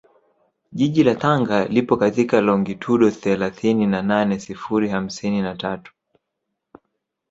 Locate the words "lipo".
1.65-1.97